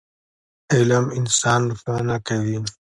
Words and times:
علم 0.73 1.05
انسان 1.19 1.61
روښانه 1.71 2.17
کوي. 2.27 2.57